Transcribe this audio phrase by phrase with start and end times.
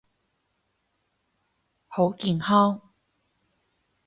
[1.87, 2.81] 好健康！